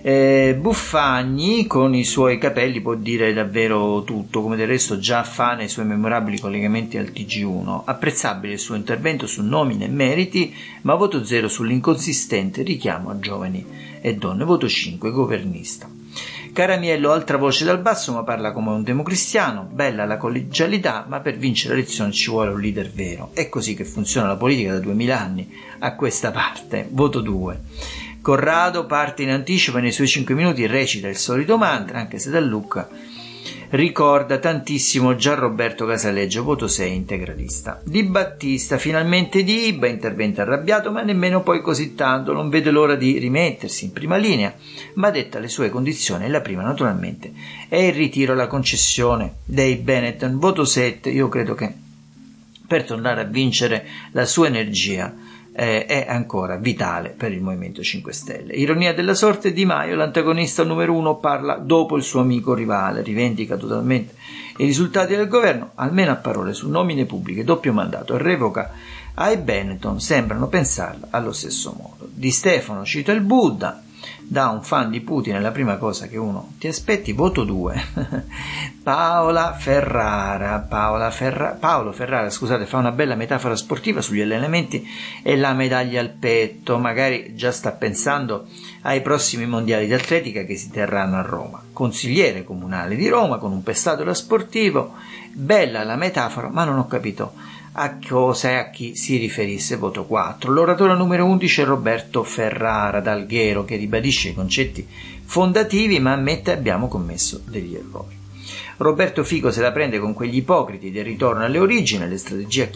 Eh, 0.05 0.59
Buffagni 0.59 1.69
con 1.69 1.95
i 1.95 2.03
suoi 2.03 2.37
capelli 2.37 2.81
può 2.81 2.97
dire 2.97 3.33
davvero 3.33 4.03
tutto, 4.03 4.43
come 4.43 4.57
del 4.57 4.67
resto 4.67 4.99
già 4.99 5.23
fa 5.23 5.55
nei 5.55 5.69
suoi 5.69 5.87
memorabili 5.87 6.41
collegamenti 6.41 6.99
al 6.99 7.13
TG1. 7.15 7.83
Apprezzabile 7.85 8.55
il 8.55 8.59
suo 8.59 8.75
intervento 8.75 9.29
su 9.29 9.45
nomine 9.45 9.85
e 9.85 9.89
meriti, 9.89 10.53
ma 10.83 10.97
voto 10.97 11.25
zero 11.25 11.47
sull'inconsistente 11.47 12.63
richiamo 12.63 13.11
a 13.11 13.19
giovani 13.21 13.65
e 14.01 14.17
donne. 14.17 14.43
Voto 14.43 14.69
5, 14.69 15.13
governista. 15.13 15.89
Caramiello 16.53 17.13
altra 17.13 17.39
voce 17.39 17.65
dal 17.65 17.81
basso 17.81 18.13
ma 18.13 18.25
parla 18.25 18.53
come 18.53 18.73
un 18.73 18.83
democristiano, 18.83 19.69
bella 19.73 20.05
la 20.05 20.19
collegialità 20.19 21.07
ma 21.09 21.21
per 21.21 21.39
vincere 21.39 21.75
l'elezione 21.75 22.11
ci 22.11 22.29
vuole 22.29 22.51
un 22.51 22.61
leader 22.61 22.91
vero. 22.91 23.31
È 23.33 23.49
così 23.49 23.75
che 23.75 23.85
funziona 23.85 24.27
la 24.27 24.37
politica 24.37 24.73
da 24.73 24.81
2000 24.81 25.19
anni 25.19 25.49
a 25.79 25.95
questa 25.95 26.33
parte. 26.33 26.89
Voto 26.91 27.21
2. 27.21 27.61
Corrado 28.23 28.87
parte 28.87 29.25
in 29.25 29.31
anticipo 29.31 29.79
e 29.79 29.81
nei 29.81 29.91
suoi 29.91 30.07
5 30.07 30.35
minuti 30.35 30.65
recita 30.67 31.09
il 31.09 31.17
solito 31.17 31.59
mantra, 31.59 31.99
anche 31.99 32.21
se 32.21 32.31
da 32.31 32.39
Lucca 32.39 32.89
ricorda 33.71 34.39
tantissimo 34.39 35.17
Gian 35.17 35.37
Roberto 35.37 35.87
Casaleggio, 35.87 36.45
voto 36.45 36.69
6 36.69 36.95
integralista. 36.95 37.81
Di 37.83 38.03
Battista, 38.05 38.79
finalmente 38.79 39.43
di 39.43 39.67
Iba, 39.67 39.87
intervento 39.87 40.41
arrabbiato, 40.41 40.93
ma 40.93 41.03
nemmeno 41.03 41.43
poi 41.43 41.63
così 41.63 41.95
tanto, 41.95 42.33
non 42.33 42.49
vede 42.49 42.71
l'ora 42.71 42.95
di 42.97 43.19
rimettersi 43.19 43.87
in 43.87 43.93
prima 43.93 44.17
linea, 44.17 44.55
ma 44.95 45.11
detta 45.11 45.39
le 45.39 45.49
sue 45.49 45.71
condizioni, 45.71 46.29
la 46.29 46.43
prima 46.43 46.63
naturalmente 46.63 47.33
è 47.69 47.77
il 47.77 47.95
ritiro, 47.95 48.35
la 48.35 48.47
concessione 48.47 49.37
dei 49.45 49.77
Benetton, 49.77 50.39
voto 50.39 50.65
7, 50.65 51.09
io 51.11 51.29
credo 51.29 51.55
che 51.55 51.73
per 52.67 52.85
tornare 52.85 53.23
a 53.23 53.25
vincere 53.25 53.87
la 54.13 54.27
sua 54.27 54.47
energia 54.47 55.13
eh, 55.55 55.87
è 55.87 56.07
ancora 56.09 56.57
vitale 56.57 57.11
per 57.11 57.33
il 57.33 57.43
Movimento 57.43 57.83
5 57.83 58.13
Stelle. 58.13 58.55
Ironia 58.55 58.95
della 58.95 59.15
sorte, 59.15 59.53
Di 59.53 59.65
Maio, 59.65 59.97
l'antagonista 59.97 60.65
numero 60.65 60.95
uno, 60.95 61.17
parla 61.17 61.57
dopo 61.57 61.97
il 61.97 62.03
suo 62.03 62.21
amico 62.21 62.55
rivale, 62.55 63.03
rivendica 63.03 63.57
totalmente 63.57 64.15
i 64.59 64.67
risultati 64.67 65.17
del 65.17 65.29
governo, 65.29 65.71
almeno 65.77 66.11
a 66.11 66.17
parole, 66.17 66.53
su 66.53 66.69
nomine 66.69 67.07
pubbliche, 67.07 67.45
doppio 67.45 67.73
mandato 67.73 68.15
e 68.15 68.19
revoca 68.19 68.73
ai 69.15 69.37
Benetton 69.37 70.01
sembrano 70.01 70.49
pensarla 70.49 71.09
allo 71.11 71.33
stesso 71.33 71.75
modo. 71.77 72.09
Di 72.13 72.31
Stefano 72.31 72.85
cita 72.85 73.13
il 73.13 73.21
Buddha, 73.21 73.83
da 74.21 74.49
un 74.49 74.63
fan 74.63 74.91
di 74.91 75.01
Putin 75.01 75.35
è 75.35 75.39
la 75.41 75.51
prima 75.51 75.77
cosa 75.77 76.07
che 76.07 76.17
uno 76.17 76.53
ti 76.59 76.69
aspetti, 76.69 77.13
voto 77.13 77.45
2. 77.45 77.85
Paola 78.83 79.55
Ferrara, 79.55 80.59
Paola 80.61 81.11
Ferra, 81.11 81.57
Paolo 81.59 81.93
Ferrara, 81.93 82.31
scusate, 82.31 82.67
fa 82.67 82.79
una 82.79 82.93
bella 82.93 83.15
metafora 83.15 83.55
sportiva 83.55 84.01
sugli 84.01 84.21
allenamenti 84.21 84.89
e 85.23 85.37
la 85.37 85.53
medaglia 85.53 86.01
al 86.01 86.11
petto, 86.11 86.79
magari 86.79 87.35
già 87.35 87.53
sta 87.53 87.73
pensando 87.73 88.47
ai 88.83 89.03
prossimi 89.03 89.47
mondiali 89.47 89.87
di 89.87 89.95
atletica 89.95 90.45
che 90.45 90.57
si 90.57 90.71
terranno 90.71 91.17
a 91.17 91.23
Roma. 91.23 91.63
Consigliere 91.73 92.45
comunale 92.45 92.97
di 92.97 93.09
Roma 93.09 93.39
con 93.39 93.53
un 93.53 93.63
pestato 93.63 94.03
da 94.03 94.15
sportivo, 94.15 94.95
bella 95.33 95.85
la 95.85 95.97
metafora, 95.97 96.49
ma 96.49 96.65
non 96.65 96.79
ho 96.79 96.87
capito 96.87 97.52
a 97.75 97.99
cosa 98.07 98.51
e 98.51 98.55
a 98.57 98.71
chi 98.71 98.95
si 98.97 99.17
riferisse 99.17 99.77
voto 99.77 100.05
4. 100.05 100.53
L'oratore 100.53 100.95
numero 100.95 101.25
11 101.25 101.63
è 101.63 101.65
Roberto 101.65 102.23
Ferrara 102.23 103.01
d'Alghero 103.01 103.65
che 103.65 103.77
ribadisce 103.77 104.31
i 104.31 104.35
concetti 104.35 104.87
fondativi 105.25 105.99
ma 105.99 106.13
ammette 106.13 106.53
abbiamo 106.53 106.89
commesso 106.89 107.41
degli 107.47 107.75
errori. 107.75 108.21
Roberto 108.77 109.25
Fico 109.25 109.51
se 109.51 109.63
la 109.63 109.73
prende 109.73 109.99
con 109.99 110.13
quegli 110.13 110.37
ipocriti 110.37 110.91
del 110.91 111.05
ritorno 111.05 111.45
alle 111.45 111.59
origini, 111.59 112.07
le 112.07 112.19
strategie 112.19 112.65
a 112.65 112.67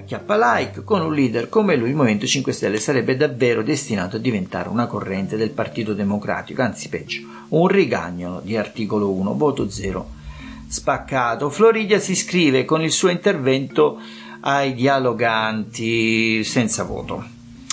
chiappa 0.00 0.56
like, 0.56 0.82
con 0.82 1.02
un 1.02 1.12
leader 1.12 1.50
come 1.50 1.76
lui 1.76 1.90
il 1.90 1.94
Movimento 1.94 2.26
5 2.26 2.52
Stelle 2.52 2.78
sarebbe 2.78 3.16
davvero 3.16 3.62
destinato 3.62 4.16
a 4.16 4.20
diventare 4.20 4.70
una 4.70 4.86
corrente 4.86 5.36
del 5.36 5.50
Partito 5.50 5.92
Democratico, 5.92 6.62
anzi 6.62 6.88
peggio, 6.88 7.20
un 7.48 7.66
rigagnolo 7.66 8.40
di 8.40 8.56
articolo 8.56 9.10
1, 9.10 9.34
voto 9.34 9.68
0 9.68 10.13
spaccato. 10.74 11.50
Floridia 11.50 12.00
si 12.00 12.12
iscrive 12.12 12.64
con 12.64 12.82
il 12.82 12.90
suo 12.90 13.08
intervento 13.08 14.00
ai 14.40 14.74
dialoganti 14.74 16.42
senza 16.42 16.82
voto. 16.82 17.24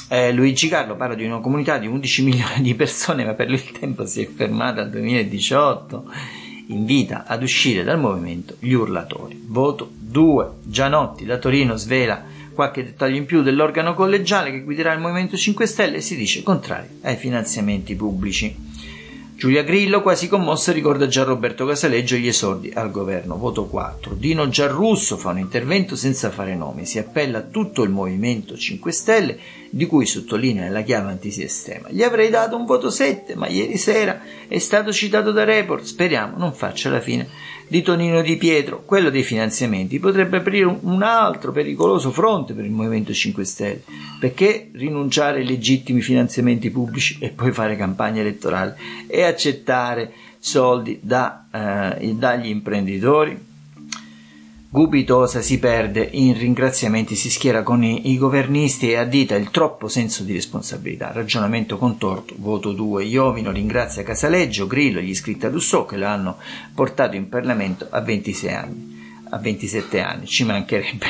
Eh, 0.07 0.31
Luigi 0.31 0.67
Carlo 0.67 0.95
parla 0.95 1.15
di 1.15 1.25
una 1.25 1.39
comunità 1.39 1.79
di 1.79 1.87
11 1.87 2.21
milioni 2.23 2.61
di 2.61 2.75
persone, 2.75 3.25
ma 3.25 3.33
per 3.33 3.49
il 3.49 3.71
tempo 3.71 4.05
si 4.05 4.21
è 4.21 4.27
fermata 4.27 4.81
al 4.81 4.91
2018. 4.91 6.11
Invita 6.67 7.25
ad 7.25 7.41
uscire 7.41 7.83
dal 7.83 7.99
movimento 7.99 8.55
gli 8.59 8.73
urlatori. 8.73 9.41
Voto 9.47 9.89
2. 9.91 10.49
Gianotti 10.63 11.25
da 11.25 11.37
Torino 11.37 11.75
svela 11.77 12.23
qualche 12.53 12.83
dettaglio 12.83 13.17
in 13.17 13.25
più 13.25 13.41
dell'organo 13.41 13.95
collegiale 13.95 14.51
che 14.51 14.61
guiderà 14.61 14.93
il 14.93 14.99
Movimento 14.99 15.35
5 15.35 15.65
Stelle 15.65 15.97
e 15.97 16.01
si 16.01 16.15
dice 16.15 16.43
contrario 16.43 16.89
ai 17.01 17.15
finanziamenti 17.15 17.95
pubblici. 17.95 18.69
Giulia 19.41 19.63
Grillo, 19.63 20.03
quasi 20.03 20.27
commossa, 20.27 20.71
ricorda 20.71 21.07
già 21.07 21.23
Roberto 21.23 21.65
Casaleggio 21.65 22.15
gli 22.15 22.27
esordi 22.27 22.69
al 22.75 22.91
governo. 22.91 23.37
Voto 23.37 23.65
4. 23.65 24.13
Dino 24.13 24.47
Giarrusso 24.49 25.17
fa 25.17 25.31
un 25.31 25.39
intervento 25.39 25.95
senza 25.95 26.29
fare 26.29 26.53
nomi. 26.53 26.85
Si 26.85 26.99
appella 26.99 27.39
a 27.39 27.41
tutto 27.41 27.81
il 27.81 27.89
Movimento 27.89 28.55
5 28.55 28.91
Stelle, 28.91 29.39
di 29.71 29.87
cui 29.87 30.05
sottolinea 30.05 30.69
la 30.69 30.83
chiave 30.83 31.09
antisistema. 31.09 31.89
Gli 31.89 32.03
avrei 32.03 32.29
dato 32.29 32.55
un 32.55 32.65
voto 32.65 32.91
7, 32.91 33.35
ma 33.35 33.47
ieri 33.47 33.77
sera 33.77 34.21
è 34.47 34.59
stato 34.59 34.93
citato 34.93 35.31
da 35.31 35.43
Report. 35.43 35.85
Speriamo 35.85 36.37
non 36.37 36.53
faccia 36.53 36.91
la 36.91 36.99
fine 36.99 37.27
di 37.71 37.81
Tonino 37.81 38.21
Di 38.21 38.35
Pietro, 38.35 38.83
quello 38.83 39.09
dei 39.09 39.23
finanziamenti, 39.23 39.97
potrebbe 39.97 40.37
aprire 40.37 40.77
un 40.81 41.01
altro 41.03 41.53
pericoloso 41.53 42.11
fronte 42.11 42.53
per 42.53 42.65
il 42.65 42.71
Movimento 42.71 43.13
5 43.13 43.45
Stelle. 43.45 43.83
Perché 44.19 44.69
rinunciare 44.73 45.39
ai 45.39 45.45
legittimi 45.45 46.01
finanziamenti 46.01 46.69
pubblici 46.69 47.17
e 47.21 47.29
poi 47.29 47.53
fare 47.53 47.77
campagna 47.77 48.19
elettorale 48.19 48.77
e 49.07 49.21
accettare 49.31 50.13
soldi 50.39 50.99
da, 51.01 51.45
eh, 51.99 52.13
dagli 52.15 52.47
imprenditori? 52.47 53.49
Gubitosa 54.73 55.41
si 55.41 55.59
perde 55.59 56.07
in 56.13 56.37
ringraziamenti, 56.37 57.17
si 57.17 57.29
schiera 57.29 57.61
con 57.61 57.83
i, 57.83 58.09
i, 58.09 58.17
governisti 58.17 58.89
e 58.89 58.95
addita 58.95 59.35
il 59.35 59.51
troppo 59.51 59.89
senso 59.89 60.23
di 60.23 60.31
responsabilità. 60.31 61.11
Ragionamento 61.11 61.77
contorto, 61.77 62.35
voto 62.37 62.71
2. 62.71 63.03
Iovino 63.03 63.51
ringrazia 63.51 64.03
Casaleggio, 64.03 64.67
Grillo 64.67 64.99
e 64.99 65.03
gli 65.03 65.09
iscritti 65.09 65.45
a 65.45 65.49
Lussò 65.49 65.85
che 65.85 65.97
lo 65.97 66.07
hanno 66.07 66.37
portato 66.73 67.17
in 67.17 67.27
Parlamento 67.27 67.87
a 67.89 67.99
26 67.99 68.53
anni. 68.53 68.99
A 69.31 69.37
27 69.39 69.99
anni, 69.99 70.25
ci 70.25 70.45
mancherebbe 70.45 71.05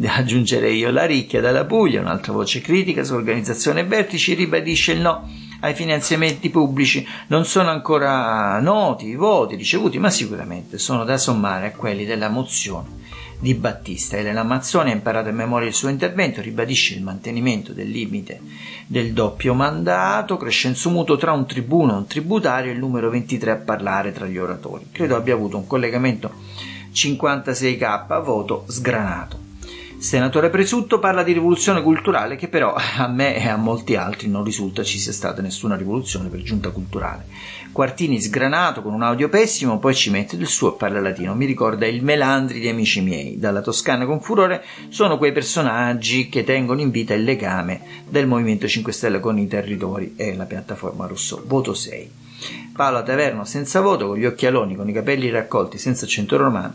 aggiungere 0.08 0.70
io 0.70 0.90
la 0.90 1.04
ricchia 1.04 1.42
dalla 1.42 1.66
Puglia, 1.66 2.00
un'altra 2.00 2.32
voce 2.32 2.62
critica 2.62 3.04
su 3.04 3.12
organizzazione 3.12 3.84
vertici, 3.84 4.32
ribadisce 4.32 4.92
il 4.92 5.00
no 5.02 5.28
ai 5.60 5.74
finanziamenti 5.74 6.50
pubblici 6.50 7.06
non 7.28 7.44
sono 7.44 7.70
ancora 7.70 8.58
noti 8.60 9.06
i 9.06 9.14
voti 9.14 9.56
ricevuti, 9.56 9.98
ma 9.98 10.10
sicuramente 10.10 10.78
sono 10.78 11.04
da 11.04 11.16
sommare 11.16 11.66
a 11.68 11.72
quelli 11.72 12.04
della 12.04 12.28
mozione 12.28 13.04
di 13.38 13.54
Battista. 13.54 14.16
Elena 14.16 14.42
Mazzoni 14.42 14.90
ha 14.90 14.94
imparato 14.94 15.28
a 15.28 15.32
memoria 15.32 15.68
il 15.68 15.74
suo 15.74 15.88
intervento, 15.88 16.40
ribadisce 16.40 16.94
il 16.94 17.02
mantenimento 17.02 17.72
del 17.72 17.88
limite 17.88 18.40
del 18.86 19.12
doppio 19.12 19.54
mandato, 19.54 20.36
crescenzo 20.36 20.90
mutuo 20.90 21.16
tra 21.16 21.32
un 21.32 21.46
tribuno 21.46 21.92
e 21.92 21.96
un 21.96 22.06
tributario, 22.06 22.72
il 22.72 22.78
numero 22.78 23.10
23 23.10 23.50
a 23.50 23.56
parlare 23.56 24.12
tra 24.12 24.26
gli 24.26 24.38
oratori. 24.38 24.88
Credo 24.92 25.16
abbia 25.16 25.34
avuto 25.34 25.56
un 25.56 25.66
collegamento 25.66 26.32
56k, 26.92 28.22
voto 28.22 28.64
sgranato. 28.68 29.45
Senatore 30.06 30.50
Presutto 30.50 31.00
parla 31.00 31.24
di 31.24 31.32
rivoluzione 31.32 31.82
culturale 31.82 32.36
che 32.36 32.46
però 32.46 32.74
a 32.78 33.08
me 33.08 33.42
e 33.42 33.48
a 33.48 33.56
molti 33.56 33.96
altri 33.96 34.28
non 34.28 34.44
risulta 34.44 34.84
ci 34.84 35.00
sia 35.00 35.10
stata 35.10 35.42
nessuna 35.42 35.74
rivoluzione 35.74 36.28
per 36.28 36.42
giunta 36.42 36.70
culturale. 36.70 37.26
Quartini 37.72 38.20
sgranato 38.20 38.82
con 38.82 38.94
un 38.94 39.02
audio 39.02 39.28
pessimo, 39.28 39.80
poi 39.80 39.96
ci 39.96 40.10
mette 40.10 40.36
del 40.36 40.46
suo 40.46 40.74
e 40.74 40.76
parla 40.78 41.00
latino. 41.00 41.34
Mi 41.34 41.44
ricorda 41.44 41.88
il 41.88 42.04
Melandri 42.04 42.60
di 42.60 42.68
Amici 42.68 43.00
miei. 43.00 43.40
Dalla 43.40 43.60
Toscana 43.60 44.06
con 44.06 44.20
furore 44.20 44.62
sono 44.90 45.18
quei 45.18 45.32
personaggi 45.32 46.28
che 46.28 46.44
tengono 46.44 46.80
in 46.80 46.90
vita 46.90 47.12
il 47.12 47.24
legame 47.24 47.80
del 48.08 48.28
Movimento 48.28 48.68
5 48.68 48.92
Stelle 48.92 49.18
con 49.18 49.36
i 49.40 49.48
territori 49.48 50.14
e 50.14 50.36
la 50.36 50.44
piattaforma 50.44 51.08
Rousseau. 51.08 51.44
Voto 51.44 51.74
6. 51.74 52.10
Paolo 52.72 53.02
Taverno 53.02 53.44
senza 53.44 53.80
voto, 53.80 54.06
con 54.06 54.18
gli 54.18 54.24
occhialoni, 54.24 54.76
con 54.76 54.88
i 54.88 54.92
capelli 54.92 55.30
raccolti 55.30 55.78
senza 55.78 56.06
centro 56.06 56.36
romano. 56.36 56.74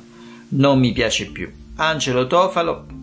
Non 0.50 0.79
mi 0.79 0.91
piace 0.91 1.27
più. 1.27 1.50
Angelo 1.77 2.27
Tofalo 2.27 3.00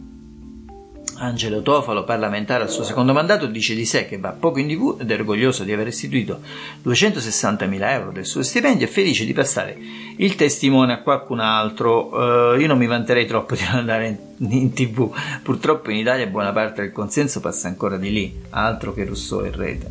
Angelo 1.21 1.63
Tofalo, 1.63 2.05
parlamentare 2.05 2.63
al 2.63 2.71
suo 2.71 2.85
secondo 2.85 3.13
mandato, 3.13 3.47
dice 3.47 3.75
di 3.75 3.85
sé 3.85 4.07
che 4.07 4.19
va 4.19 4.31
poco 4.31 4.61
in 4.61 4.69
tv 4.69 4.99
ed 5.01 5.11
è 5.11 5.15
orgoglioso 5.15 5.65
di 5.65 5.73
aver 5.73 5.87
restituito 5.87 6.41
260.000 6.85 7.91
euro 7.91 8.13
del 8.13 8.25
suo 8.25 8.43
stipendio 8.43 8.87
e 8.87 8.91
felice 8.91 9.25
di 9.25 9.33
passare 9.33 9.77
il 10.17 10.37
testimone 10.37 10.93
a 10.93 11.03
qualcun 11.03 11.41
altro. 11.41 12.09
Uh, 12.09 12.59
io 12.59 12.69
non 12.69 12.79
mi 12.79 12.87
vanterei 12.87 13.27
troppo 13.27 13.57
di 13.57 13.65
andare 13.69 14.19
in, 14.37 14.53
in, 14.53 14.73
tv, 14.73 15.13
purtroppo 15.43 15.91
in 15.91 15.97
Italia 15.97 16.27
buona 16.27 16.53
parte 16.53 16.83
del 16.83 16.93
consenso 16.93 17.41
passa 17.41 17.67
ancora 17.67 17.97
di 17.97 18.13
lì, 18.13 18.41
altro 18.51 18.95
che 18.95 19.05
Rousseau 19.05 19.45
e 19.45 19.51
Rete. 19.51 19.91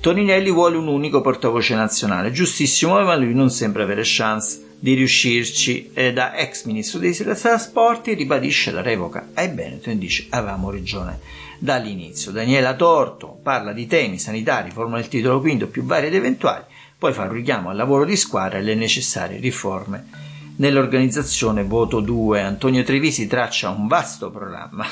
Toninelli 0.00 0.50
vuole 0.52 0.76
un 0.76 0.86
unico 0.86 1.20
portavoce 1.20 1.74
nazionale, 1.74 2.30
giustissimo, 2.30 3.02
ma 3.02 3.16
lui 3.16 3.34
non 3.34 3.50
sembra 3.50 3.82
avere 3.82 4.02
chance 4.04 4.65
di 4.78 4.94
riuscirci 4.94 5.90
e 5.94 6.12
da 6.12 6.36
ex 6.36 6.64
ministro 6.64 6.98
dei 6.98 7.14
trasporti 7.14 8.14
ribadisce 8.14 8.70
la 8.70 8.82
revoca 8.82 9.28
ai 9.34 9.48
Veneto 9.52 9.90
e 9.90 10.26
avevamo 10.30 10.70
ragione 10.70 11.18
dall'inizio. 11.58 12.32
Daniela 12.32 12.74
Torto 12.74 13.38
parla 13.42 13.72
di 13.72 13.86
temi 13.86 14.18
sanitari, 14.18 14.70
formula 14.70 15.00
il 15.00 15.08
titolo 15.08 15.40
quinto 15.40 15.68
più 15.68 15.82
vari 15.82 16.06
ed 16.06 16.14
eventuali, 16.14 16.64
poi 16.98 17.12
fa 17.12 17.22
un 17.22 17.32
richiamo 17.32 17.70
al 17.70 17.76
lavoro 17.76 18.04
di 18.04 18.16
squadra 18.16 18.58
e 18.58 18.60
alle 18.60 18.74
necessarie 18.74 19.40
riforme 19.40 20.25
nell'organizzazione 20.56 21.64
Voto 21.64 22.00
2. 22.00 22.42
Antonio 22.42 22.82
Trevisi 22.82 23.26
traccia 23.26 23.70
un 23.70 23.86
vasto 23.86 24.30
programma. 24.30 24.86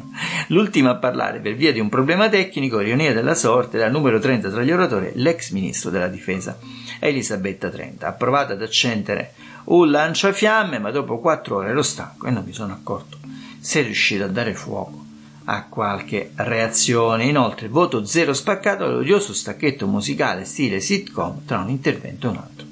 L'ultima 0.48 0.90
a 0.90 0.96
parlare 0.96 1.40
per 1.40 1.54
via 1.54 1.72
di 1.72 1.80
un 1.80 1.88
problema 1.88 2.28
tecnico, 2.28 2.80
ironia 2.80 3.12
della 3.12 3.34
sorte, 3.34 3.78
la 3.78 3.88
numero 3.88 4.18
30 4.18 4.50
tra 4.50 4.62
gli 4.62 4.72
oratori, 4.72 5.12
l'ex 5.14 5.50
ministro 5.50 5.90
della 5.90 6.08
difesa, 6.08 6.58
Elisabetta 6.98 7.70
Trenta. 7.70 8.08
Ha 8.08 8.12
provato 8.12 8.52
ad 8.52 8.62
accendere 8.62 9.34
un 9.64 9.90
lanciafiamme, 9.90 10.78
ma 10.78 10.90
dopo 10.90 11.18
quattro 11.18 11.56
ore 11.56 11.70
ero 11.70 11.82
stanco 11.82 12.26
e 12.26 12.30
non 12.30 12.44
mi 12.44 12.52
sono 12.52 12.72
accorto 12.72 13.18
se 13.60 13.80
è 13.80 13.84
riuscito 13.84 14.24
a 14.24 14.28
dare 14.28 14.54
fuoco 14.54 15.04
a 15.44 15.64
qualche 15.64 16.32
reazione. 16.36 17.24
Inoltre, 17.24 17.68
voto 17.68 18.04
zero 18.04 18.32
spaccato 18.32 18.84
all'odioso 18.84 19.34
stacchetto 19.34 19.86
musicale 19.86 20.44
stile 20.44 20.80
sitcom 20.80 21.44
tra 21.44 21.58
un 21.58 21.68
intervento 21.68 22.26
e 22.26 22.30
un 22.30 22.36
altro. 22.36 22.66